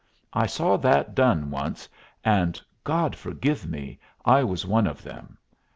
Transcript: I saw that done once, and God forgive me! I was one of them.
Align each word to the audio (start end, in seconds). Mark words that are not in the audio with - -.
I 0.33 0.47
saw 0.47 0.77
that 0.77 1.13
done 1.13 1.51
once, 1.51 1.87
and 2.25 2.59
God 2.83 3.15
forgive 3.15 3.67
me! 3.67 3.99
I 4.25 4.43
was 4.43 4.65
one 4.65 4.87
of 4.87 5.03
them. 5.03 5.37